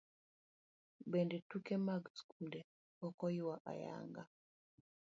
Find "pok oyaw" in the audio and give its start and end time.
2.97-3.49